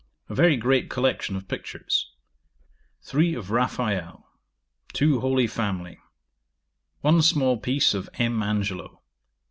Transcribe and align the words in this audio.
A 0.29 0.33
very 0.33 0.57
great 0.57 0.89
collection 0.89 1.35
of 1.35 1.47
pictures. 1.47 2.09
Three 3.03 3.35
of 3.35 3.51
Raphael. 3.51 4.25
Two 4.93 5.19
Holy 5.19 5.45
Family. 5.45 5.99
One 7.01 7.21
small 7.21 7.55
piece 7.57 7.93
of 7.93 8.09
M. 8.15 8.41
Angelo. 8.41 9.01